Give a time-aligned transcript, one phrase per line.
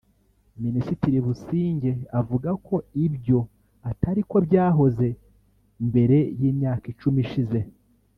[0.63, 3.39] Minisitiri Busingye avuga ko ibyo
[3.89, 5.07] atari ko byahoze
[5.87, 7.59] mbere y’imyaka icumi ishize